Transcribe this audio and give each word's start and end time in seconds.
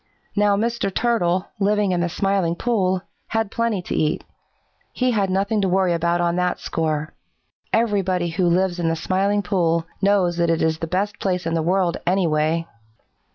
Now 0.35 0.57
Mr. 0.57 0.91
Turtle, 0.91 1.49
living 1.59 1.91
in 1.91 1.99
the 2.01 2.09
Smiling 2.09 2.55
Pool, 2.55 3.03
had 3.27 3.51
plenty 3.51 3.83
to 3.83 3.93
eat. 3.95 4.23
He 4.91 5.11
had 5.11 5.29
nothing 5.29 5.61
to 5.61 5.69
worry 5.69 5.93
about 5.93 6.19
on 6.19 6.37
that 6.37 6.59
score. 6.59 7.13
Everybody 7.71 8.29
who 8.29 8.47
lives 8.47 8.79
in 8.79 8.89
the 8.89 8.95
Smiling 8.95 9.43
Pool 9.43 9.85
knows 10.01 10.37
that 10.37 10.49
it 10.49 10.63
is 10.63 10.79
the 10.79 10.87
best 10.87 11.19
place 11.19 11.45
in 11.45 11.53
the 11.53 11.61
world, 11.61 11.97
anyway." 12.07 12.65